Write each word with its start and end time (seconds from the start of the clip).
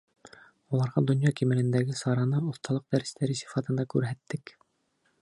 Уларға 0.77 1.03
донъя 1.11 1.33
кимәлендәге 1.41 1.99
сараны 2.01 2.41
оҫталыҡ 2.53 2.89
дәрестәре 2.97 3.39
сифатында 3.45 3.89
күрһәттек. 3.97 4.61